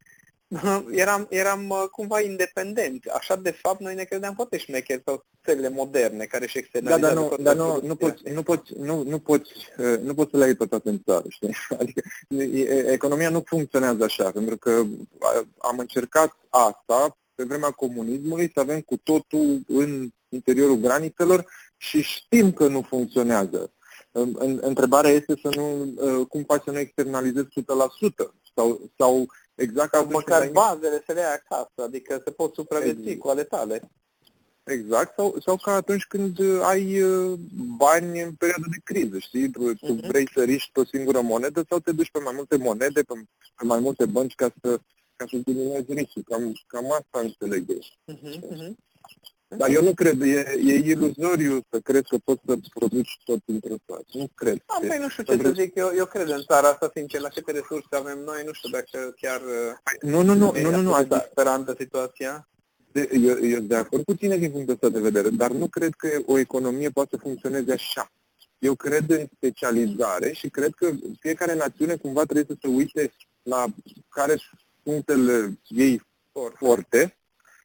[1.03, 3.09] eram, eram uh, cumva independenți.
[3.09, 7.15] Așa, de fapt, noi ne credeam foarte șmecheri sau țările moderne care și externalizează.
[7.15, 10.31] Da, dar nu, dar nu, nu, poți, nu, poți, nu, nu, poți, uh, nu poți
[10.31, 11.55] să le ai pe toate în țară, știi?
[11.79, 12.01] Adică
[12.91, 14.83] economia nu funcționează așa, pentru că
[15.57, 21.45] am încercat asta pe vremea comunismului, să avem cu totul în interiorul granițelor
[21.77, 23.71] și știm că nu funcționează.
[24.61, 30.01] Întrebarea este să nu, uh, cum faci să nu externalizezi 100% sau, sau exact ca
[30.01, 33.19] măcar bazele să le ai acasă, adică să poți supraviețui exact.
[33.19, 33.91] cu ale tale.
[34.63, 37.39] Exact, sau, sau ca atunci când ai uh,
[37.77, 39.49] bani în perioada de criză, știi?
[39.49, 40.07] Tu, tu uh-huh.
[40.07, 43.13] vrei să riști pe o singură monedă sau te duci pe mai multe monede, pe,
[43.55, 44.79] pe mai multe bănci ca să,
[45.15, 46.23] ca să diminuezi riscul.
[46.25, 47.79] Cam, cam asta înțeleg eu.
[48.15, 48.73] Uh-huh, uh-huh.
[49.57, 53.75] Dar eu nu cred, e, e iluzoriu să crezi că poți să produci tot într-o
[53.87, 54.01] țară.
[54.11, 54.63] Nu cred.
[54.65, 57.29] Am, păi nu știu ce să zic, eu, eu cred în țara asta, sincer, la
[57.29, 59.39] câte resurse avem noi, nu știu dacă chiar...
[59.83, 61.27] Păi, nu, nu, nu, nu, nu, nu, asta...
[61.31, 62.49] sperantă situația.
[62.91, 65.93] De, eu, eu de acord cu tine din punctul ăsta de vedere, dar nu cred
[65.97, 68.11] că o economie poate să funcționeze așa.
[68.59, 73.65] Eu cred în specializare și cred că fiecare națiune cumva trebuie să se uite la
[74.09, 76.01] care sunt punctele ei
[76.57, 77.15] forte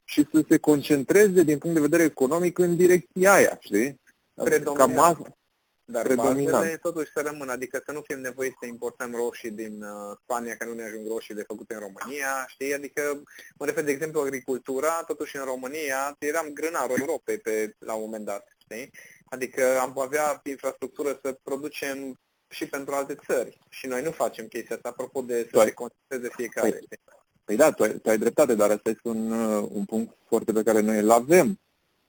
[0.08, 4.00] și să se concentreze din punct de vedere economic în direcția aia, știi?
[4.74, 5.36] Cam asta.
[5.88, 10.16] Dar bazele totuși să rămână, adică să nu fim nevoiți să importăm roșii din uh,
[10.22, 12.74] Spania, că nu ne ajung roșiile făcute în România, știi?
[12.74, 13.22] Adică,
[13.58, 18.24] mă refer, de exemplu, agricultura, totuși în România, eram grânarul Europei pe, la un moment
[18.24, 18.90] dat, știi?
[19.24, 23.58] Adică am avea infrastructură să producem și pentru alte țări.
[23.68, 26.70] Și noi nu facem chestia asta, apropo de să se concentreze fiecare.
[26.70, 26.98] Păi,
[27.46, 30.52] Păi da, tu ai, tu ai dreptate, dar asta este un, uh, un punct foarte
[30.52, 31.60] pe care noi îl avem.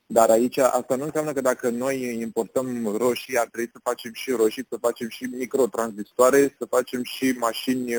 [0.05, 4.31] Dar aici asta nu înseamnă că dacă noi importăm roșii, ar trebui să facem și
[4.31, 7.95] roșii, să facem și microtransitoare, să facem și mașini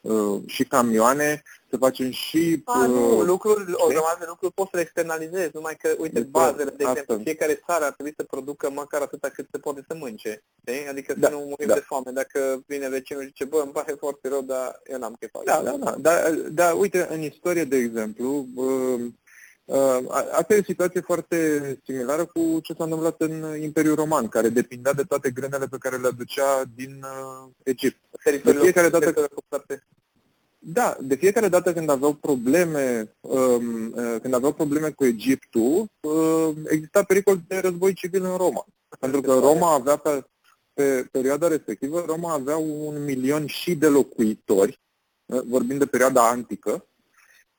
[0.00, 2.62] uh, și camioane, să facem și...
[2.64, 6.20] A, nu, uh, lucruri, o grămadă de lucruri poți să le externalizezi, numai că, uite,
[6.20, 9.94] bazele, de exemplu, fiecare țară ar trebui să producă măcar atâta cât se poate să
[9.94, 10.42] mânce.
[10.60, 10.88] Știi?
[10.88, 11.74] Adică da, să nu murim da.
[11.74, 12.10] de foame.
[12.10, 15.30] Dacă vine vecinul și zice, bă, îmi pare foarte rău, dar eu n-am chef.
[15.44, 15.94] Da, da, da.
[15.98, 19.00] Dar, da, uite, în istorie, de exemplu, uh,
[19.70, 21.36] Uh, asta e o situație foarte
[21.84, 25.96] similară cu ce s-a întâmplat în Imperiul Roman, care depindea de toate grânele pe care
[25.96, 27.98] le aducea din uh, Egipt.
[28.24, 29.28] De fiecare dată,
[30.62, 35.86] da, de fiecare dată când aveau probleme, um, uh, când aveau probleme cu Egiptul,
[36.68, 38.66] exista pericol de război civil în Roma.
[38.98, 40.24] Pentru că Roma avea pe,
[40.72, 44.80] pe perioada respectivă, Roma avea un milion și de locuitori,
[45.26, 46.84] vorbind de perioada antică,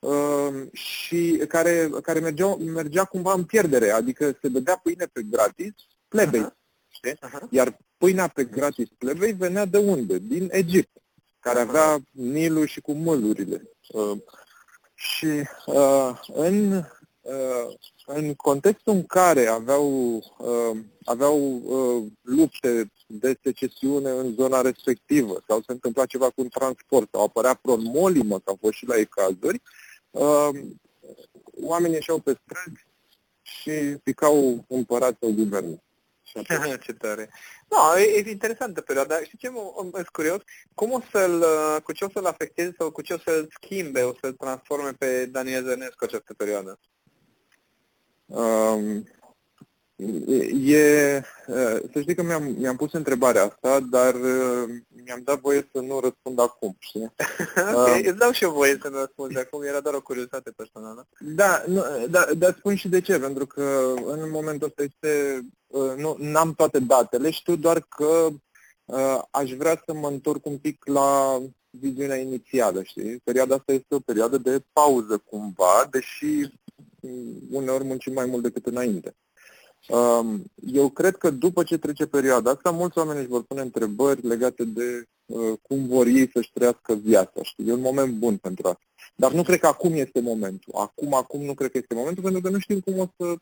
[0.02, 5.74] Ehm, și care, care mergea, mergea cumva în pierdere, adică se dădea pâine pe gratis
[6.08, 6.56] plebei, uh-huh.
[6.88, 7.14] știi?
[7.14, 7.50] Uh-huh.
[7.50, 10.18] Iar pâinea pe gratis plebei venea de unde?
[10.18, 11.01] Din Egipt,
[11.42, 13.70] care avea Nilul și cu mălurile.
[13.94, 14.18] Uh,
[14.96, 16.74] și uh, în,
[17.22, 17.76] uh,
[18.06, 25.60] în contextul în care aveau, uh, aveau uh, lupte de secesiune în zona respectivă sau
[25.60, 29.06] se întâmpla ceva cu un transport sau apărea promolimă, că au fost și la ei
[29.06, 29.62] cazuri,
[30.12, 30.82] Ehm,
[31.62, 32.86] oamenii ieșeau pe străzi
[33.42, 35.80] și picau împărat sau guvernul.
[36.82, 37.30] Ce tare.
[37.70, 39.20] No, e, e interesantă perioada.
[39.20, 40.42] Și ce mă, sunt curios?
[40.74, 41.44] Cum o să-l,
[41.84, 45.26] cu ce o să-l afecteze sau cu ce o să-l schimbe, o să-l transforme pe
[45.26, 46.80] Daniel Zărnescu această perioadă?
[48.26, 49.08] Um,
[50.68, 51.22] E,
[51.94, 54.16] să știi că mi-am, mi-am pus întrebarea asta, dar
[55.06, 57.02] mi-am dat voie să nu răspund acum, știi?
[57.76, 60.52] ok, uh, îți dau și eu voie să nu răspund acum, era doar o curiozitate
[60.52, 61.08] personală.
[61.20, 65.42] Da, nu, da, dar spun și de ce, pentru că în momentul ăsta este,
[65.98, 68.28] nu am toate datele, știu doar că
[68.86, 73.22] uh, aș vrea să mă întorc un pic la viziunea inițială, știi?
[73.24, 76.60] Perioada asta este o perioadă de pauză cumva, deși
[77.52, 79.16] uneori muncim mai mult decât înainte.
[79.88, 84.28] Um, eu cred că după ce trece perioada asta, mulți oameni își vor pune întrebări
[84.28, 87.44] legate de uh, cum vor ei să-și trăiască viața.
[87.44, 87.68] Știi?
[87.68, 88.86] E un moment bun pentru asta.
[89.16, 90.74] Dar nu cred că acum este momentul.
[90.76, 93.36] Acum, acum nu cred că este momentul, pentru că nu știm cum o să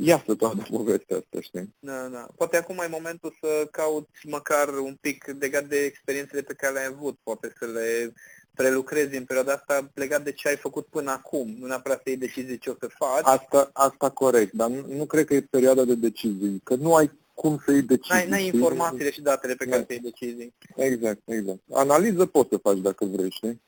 [0.00, 1.74] iasă toată povestea asta, știi?
[1.78, 2.28] Da, da.
[2.36, 6.86] Poate acum e momentul să cauți măcar un pic legat de experiențele pe care le-ai
[6.86, 8.12] avut, poate să le
[8.54, 12.16] prelucrezi în perioada asta legat de ce ai făcut până acum, nu neapărat să iei
[12.16, 13.20] decizii ce o să faci.
[13.22, 17.10] Asta, asta corect, dar nu, nu cred că e perioada de decizii, că nu ai
[17.34, 18.14] cum să iei decizii.
[18.14, 20.54] N-ai, n-ai informațiile și datele pe care să iei decizii.
[20.76, 21.60] Exact, exact.
[21.72, 23.62] Analiză poți să faci dacă vrei, știi?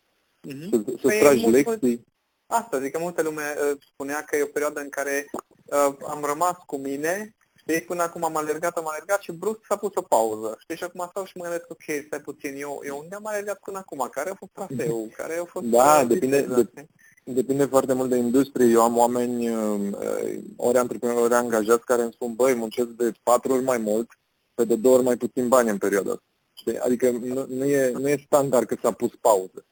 [0.48, 0.68] Uh-huh.
[0.70, 2.04] Să, să păi tragi lecții.
[2.46, 5.30] Asta, zic că multă lume uh, spunea că e o perioadă în care
[5.64, 7.34] uh, am rămas cu mine,
[7.66, 10.84] știi, până acum am alergat, am alergat și brusc s-a pus o pauză, știi, și
[10.84, 14.08] acum stau și mă gândesc, ok, stai puțin, eu, eu unde am alergat până acum,
[14.10, 15.66] care a fost traseul, care a fost...
[15.66, 16.86] Da, uh, depinde, de,
[17.24, 18.70] depinde foarte mult de industrie.
[18.70, 19.80] Eu am oameni, uh,
[20.56, 24.08] ori antreprenori, ori angajați care îmi spun, băi, muncesc de patru ori mai mult,
[24.54, 26.24] pe de două ori mai puțin bani în perioada asta.
[26.52, 26.78] Știi?
[26.78, 29.64] Adică nu, nu, e, nu e standard că s-a pus pauză.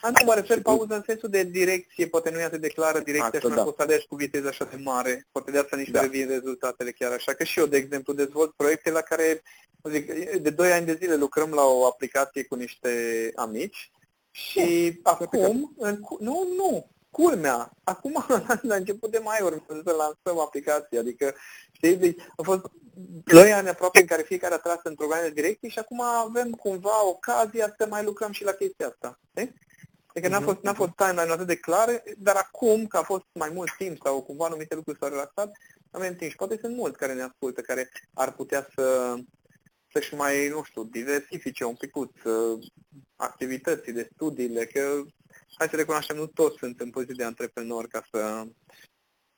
[0.00, 2.98] A, nu, mă refer pauză în sensul de direcție, poate nu e atât de clară
[2.98, 3.62] direcția asta, și nu da.
[3.62, 6.00] poți să alegi cu viteză așa de mare, poate de asta nici da.
[6.00, 9.42] revin rezultatele chiar așa, că și eu, de exemplu, dezvolt proiecte la care,
[9.90, 12.90] zic, de 2 ani de zile lucrăm la o aplicație cu niște
[13.34, 13.90] amici
[14.30, 18.24] și da, acum, în, nu, nu, culmea, acum
[18.62, 21.34] la început de mai urmează să lansăm aplicația, adică
[21.72, 22.60] știi, deci, a fost
[23.24, 27.06] doi ani aproape în care fiecare a tras într-o de direcție și acum avem cumva
[27.06, 29.18] ocazia să mai lucrăm și la chestia asta.
[29.30, 29.54] Știi?
[30.14, 30.46] Adică n-a mhm.
[30.46, 33.98] fost, n-a fost timeline atât de clare, dar acum, că a fost mai mult timp
[34.04, 35.50] sau cumva anumite lucruri s-au relaxat,
[35.90, 39.14] avem timp și poate sunt mulți care ne ascultă, care ar putea să
[39.92, 42.10] să-și mai, nu știu, diversifice un picuț
[43.16, 45.02] activitățile, studiile, că
[45.54, 48.46] hai să recunoaștem, nu toți sunt în poziție de antreprenori ca să,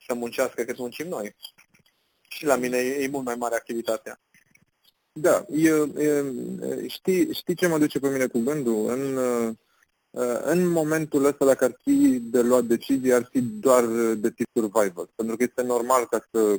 [0.07, 1.37] să muncească cât muncim noi.
[2.29, 4.21] Și la mine e, e mult mai mare activitatea.
[5.13, 6.25] Da, eu, eu,
[6.89, 8.89] știi, știi ce mă duce pe mine cu gândul?
[8.89, 9.17] În,
[10.45, 15.11] în momentul ăsta, dacă ar fi de luat decizii, ar fi doar de tip survival.
[15.15, 16.57] Pentru că este normal ca să,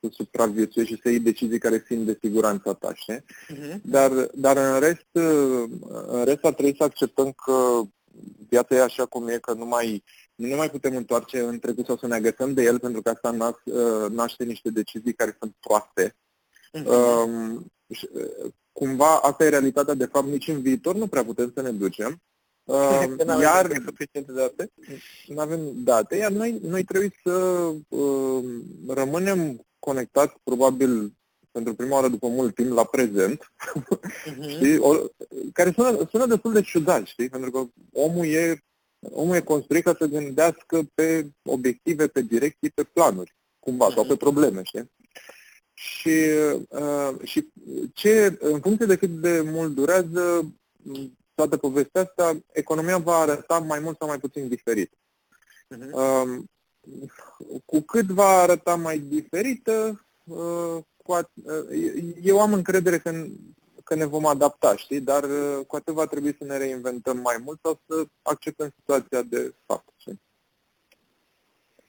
[0.00, 3.24] să supraviețuiești și să iei decizii care țin de siguranța ta, știi?
[3.24, 3.80] Uh-huh.
[3.82, 5.06] Dar, dar în rest,
[6.06, 7.80] în rest ar trebui să acceptăm că
[8.48, 11.86] viața e așa cum e, că nu mai, nu ne mai putem întoarce în trecut
[11.86, 13.54] sau să ne agăsăm de el, pentru că asta nas,
[14.10, 16.16] naște niște decizii care sunt proaste.
[16.72, 16.86] Uh-huh.
[16.86, 17.72] Um,
[18.72, 22.22] cumva asta e realitatea, de fapt nici în viitor nu prea putem să ne ducem.
[22.68, 24.70] Uh, iar suficiente date.
[25.26, 27.30] Nu avem date, iar noi, noi trebuie să
[27.88, 28.44] uh,
[28.88, 31.12] rămânem conectați probabil
[31.50, 33.42] pentru prima oară după mult timp la prezent,
[33.74, 34.48] uh-huh.
[34.48, 34.78] știi?
[34.78, 34.94] O,
[35.52, 37.28] care sună, sună destul de ciudat, știi?
[37.28, 38.64] Pentru că omul e,
[39.00, 43.94] omul e construit ca să gândească pe obiective, pe direcții, pe planuri, cumva, uh-huh.
[43.94, 44.18] sau pe mhm.
[44.18, 44.90] probleme, știi?
[45.74, 46.16] Și,
[46.68, 47.48] uh, și
[47.94, 50.52] ce, în funcție de cât de mult durează
[51.38, 54.92] toată povestea asta, economia va arăta mai mult sau mai puțin diferit.
[55.74, 55.90] Uh-huh.
[55.92, 56.42] Uh,
[57.64, 63.26] cu cât va arăta mai diferită, uh, cu at- uh, eu am încredere că,
[63.84, 65.00] că ne vom adapta, știi?
[65.00, 69.22] Dar uh, cu atât va trebui să ne reinventăm mai mult sau să acceptăm situația
[69.22, 69.88] de fapt.
[69.96, 70.20] Știi?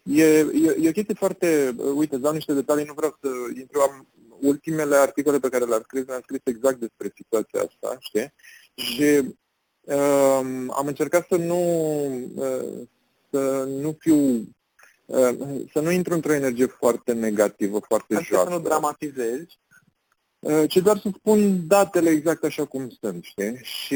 [0.03, 1.75] E, e, e o chestie foarte...
[1.77, 3.81] Uh, uite, îți dau niște detalii, nu vreau să intru...
[3.81, 4.07] Am,
[4.41, 8.33] ultimele articole pe care le-am scris, le-am scris exact despre situația asta, știi?
[8.79, 9.35] Și
[9.81, 11.61] uh, am încercat să nu,
[12.35, 12.87] uh,
[13.31, 14.15] să nu fiu,
[15.05, 15.35] uh,
[15.73, 18.49] să nu intru într-o energie foarte negativă, foarte Așa joasă.
[18.49, 19.59] să nu dramatizezi.
[20.39, 23.59] Uh, ci doar să spun datele exact așa cum sunt, știi?
[23.63, 23.95] Și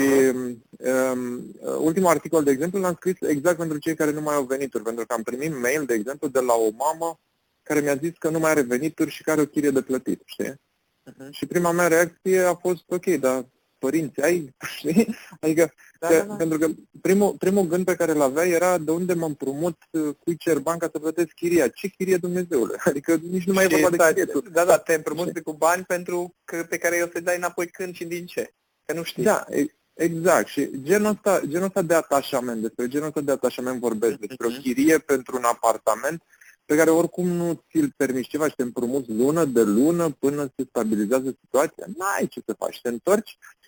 [1.14, 4.84] um, ultimul articol, de exemplu, l-am scris exact pentru cei care nu mai au venituri,
[4.84, 7.20] pentru că am primit mail, de exemplu, de la o mamă
[7.64, 10.22] care mi-a zis că nu mai are venituri și care are o chirie de plătit,
[10.26, 10.52] știi?
[10.52, 11.30] Uh-huh.
[11.32, 13.46] Și prima mea reacție a fost, ok, dar
[13.84, 15.16] părinți ai, știi?
[15.42, 16.36] Adică, da, că, da, da.
[16.36, 16.68] pentru că
[17.02, 19.78] primul, primul gând pe care îl avea era de unde mă împrumut,
[20.20, 21.68] cui cer bani ca să plătesc chiria.
[21.68, 22.76] Ce chirie Dumnezeule?
[22.90, 24.26] Adică nici nu mai e vorba de chirie.
[24.26, 24.50] Tu.
[24.50, 27.96] Da, da, te împrumuți cu bani pentru că, pe care o să dai înapoi când
[27.96, 28.54] și din ce.
[28.86, 29.24] Că nu știi.
[29.24, 29.46] Da,
[29.94, 30.48] Exact.
[30.48, 34.50] Și genul ăsta, genul ăsta de atașament, despre genul ăsta de atașament vorbesc, despre o
[34.50, 34.62] mhm.
[34.62, 36.24] chirie pentru un apartament
[36.66, 40.66] pe care oricum nu ți-l permiți ceva și te împrumuți lună de lună până se
[40.70, 41.86] stabilizează situația.
[41.98, 42.82] N-ai ce să faci.
[42.82, 43.63] Te întorci uh,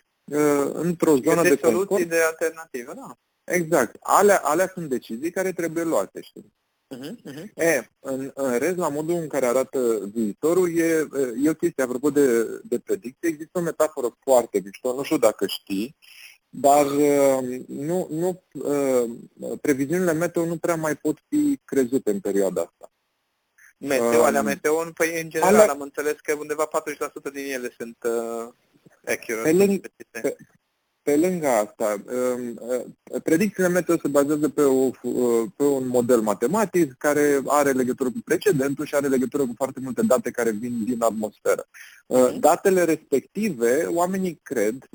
[0.74, 1.88] într-o zonă de confort.
[1.88, 3.18] soluții de alternativă, da.
[3.44, 3.96] Exact.
[4.00, 6.54] Alea, alea sunt decizii care trebuie luate, știi?
[6.96, 7.54] Uh-huh, uh-huh.
[7.56, 11.08] E, în, în rest, la modul în care arată viitorul, e,
[11.44, 15.48] e o chestie, apropo de, de predicție, există o metaforă foarte mișto, nu știu dacă
[15.48, 15.96] știi,
[16.50, 19.10] dar uh, nu, nu, uh,
[19.62, 22.92] previziunile meteo nu prea mai pot fi crezute în perioada asta.
[23.78, 25.72] Meteo, alea um, meteo, păi în general alea...
[25.72, 26.70] am înțeles că undeva
[27.30, 28.54] 40% din ele sunt uh,
[29.06, 29.52] accurate.
[29.52, 30.36] Pe, lângă, pe,
[31.06, 36.22] pe lângă asta, um, uh, predicțiile meteo se bazează pe, o, uh, pe un model
[36.22, 40.84] matematic care are legătură cu precedentul și are legătură cu foarte multe date care vin
[40.84, 41.68] din atmosferă.
[42.06, 42.40] Uh, mhm.
[42.40, 44.90] Datele respective, oamenii cred,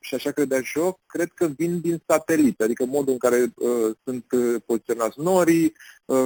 [0.00, 3.52] și așa credea și eu, cred că vin din satelite, adică modul în care
[4.04, 4.24] sunt
[4.66, 5.72] poziționați norii,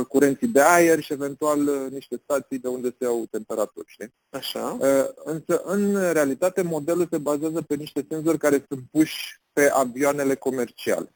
[0.09, 3.87] curenții de aer și eventual niște stații de unde se iau temperaturi.
[3.89, 4.15] Știi?
[4.31, 4.79] Așa.
[5.25, 11.15] Însă, în realitate, modelul se bazează pe niște senzori care sunt puși pe avioanele comerciale.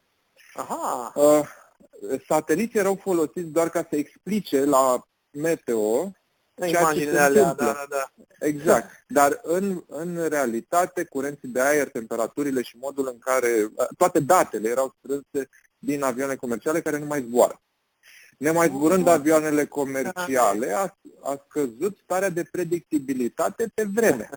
[0.54, 1.12] Aha.
[1.14, 1.48] Uh,
[2.28, 6.12] sateliții erau folosiți doar ca să explice la meteo
[6.66, 8.12] Imaginile alea, da, da, da.
[8.38, 9.04] Exact.
[9.08, 13.72] Dar în, în realitate, curenții de aer, temperaturile și modul în care...
[13.96, 15.48] Toate datele erau strânse
[15.78, 17.62] din avioane comerciale care nu mai zboară.
[18.40, 24.30] Nemai zburând avioanele comerciale, a, a scăzut starea de predictibilitate pe vreme.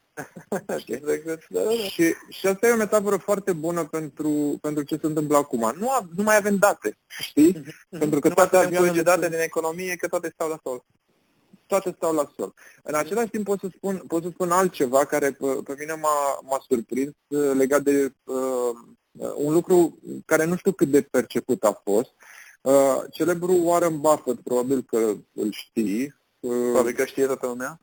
[1.89, 5.74] și, și asta e o metaforă foarte bună pentru, pentru ce se întâmplă acum.
[5.78, 7.51] Nu, a, nu mai avem date, știi?
[7.51, 7.99] Mhm.
[7.99, 9.01] pentru că nu toate avioanele...
[9.01, 10.84] date din economie, că toate stau la sol.
[11.66, 12.54] Toate stau la sol.
[12.84, 16.39] În același timp pot să spun, pot să spun altceva care pe, pe mine m-a,
[16.41, 21.82] m-a surprins uh, legat de uh, un lucru care nu știu cât de perceput a
[21.84, 22.14] fost,
[22.64, 26.16] uh, Uh, celebrul Warren Buffett, probabil că îl știi.
[26.39, 27.80] Uh, probabil că știe toată lumea.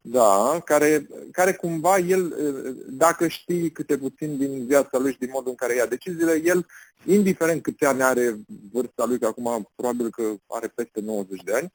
[0.00, 5.28] Da, care, care cumva el, uh, dacă știi câte puțin din viața lui și din
[5.32, 6.66] modul în care ia deciziile, el,
[7.04, 8.36] indiferent câte ani are
[8.72, 11.72] vârsta lui, că acum probabil că are peste 90 de ani,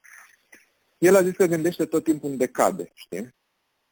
[0.98, 3.34] el a zis că gândește tot timpul în decade, știi?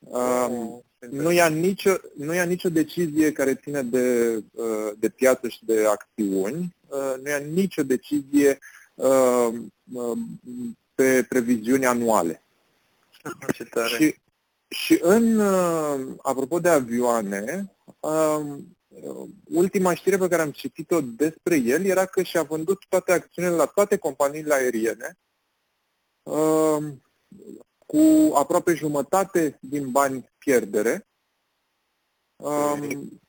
[0.00, 5.64] Um, nu, ia nicio, nu ia nicio decizie care ține de, uh, de piață și
[5.64, 8.58] de acțiuni, uh, nu ia nicio decizie
[8.94, 9.48] uh,
[10.94, 12.42] pe previziuni anuale.
[13.54, 13.88] Ce tare.
[13.88, 14.14] Și,
[14.68, 15.40] și în,
[16.22, 18.76] apropo de avioane, um,
[19.44, 23.66] ultima știre pe care am citit-o despre el era că și-a vândut toate acțiunile la
[23.66, 25.18] toate companiile aeriene
[26.22, 27.02] um,
[27.90, 31.08] cu aproape jumătate din bani pierdere.
[32.36, 33.20] Um,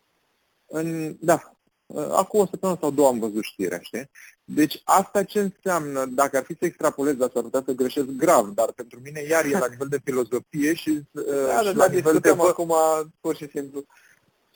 [0.65, 1.57] în, da,
[1.95, 4.09] acum o săptămână sau două am văzut știrea, știi?
[4.43, 8.49] Deci asta ce înseamnă, dacă ar fi să extrapolez, dar s-ar putea să greșesc grav,
[8.49, 11.87] dar pentru mine iar e la nivel de filozofie și, uh, da, și da, la
[11.87, 12.29] da, nivel de...
[12.29, 12.73] acum
[13.19, 13.85] pur și simplu.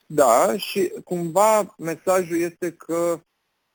[0.06, 3.20] Da, și cumva mesajul este că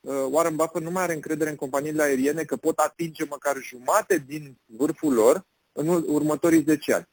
[0.01, 4.25] uh, Warren Buffett nu mai are încredere în companiile aeriene că pot atinge măcar jumate
[4.27, 7.09] din vârful lor în următorii 10 ani.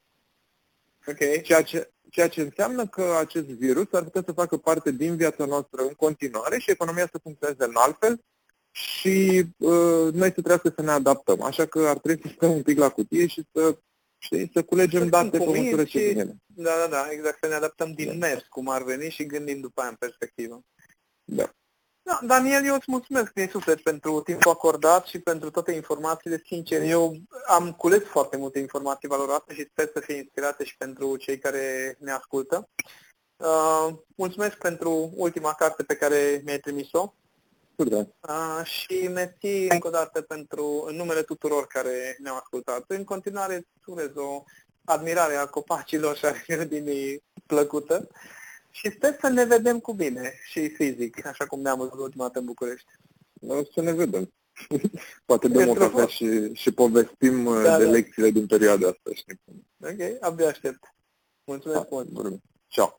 [1.08, 1.42] Okay.
[1.44, 5.46] Ceea, ce, ceea ce înseamnă că acest virus ar putea să facă parte din viața
[5.46, 8.22] noastră în continuare și economia să funcționeze în altfel
[8.72, 11.42] și uh, noi să trebuiască să ne adaptăm.
[11.42, 13.78] Așa că ar trebui să stăm un pic la cutie și să
[14.18, 16.36] știi, să culegem să date pe măsură ce vine.
[16.46, 18.28] Da, da, da, exact, să ne adaptăm din da.
[18.28, 20.62] mers, cum ar veni și gândim după aia în perspectivă.
[21.24, 21.54] Da.
[22.08, 26.42] Da, Daniel, eu îți mulțumesc din suflet pentru timpul acordat și pentru toate informațiile.
[26.46, 27.16] Sincer, eu
[27.48, 31.96] am cules foarte multe informații valoroase și sper să fie inspirate și pentru cei care
[32.00, 32.70] ne ascultă.
[33.38, 37.14] Uh, mulțumesc pentru ultima carte pe care mi-ai trimis-o.
[37.76, 37.98] Da.
[37.98, 42.84] Uh, și mersi încă o dată pentru, în numele tuturor care ne-au ascultat.
[42.88, 44.44] În continuare, îți urez o
[44.84, 48.08] admirare a copacilor și a grădinii plăcută.
[48.78, 52.40] Și sper să ne vedem cu bine și fizic, așa cum ne-am văzut ultima dată
[52.40, 52.88] în București.
[53.48, 54.34] O să ne vedem.
[55.26, 57.90] Poate dăm o cafea și, și povestim uh, da, de da.
[57.90, 59.42] lecțiile din perioada asta, știi?
[59.80, 60.96] Ok, abia aștept.
[61.44, 62.42] Mulțumesc da, mult.
[62.68, 62.94] Ciao.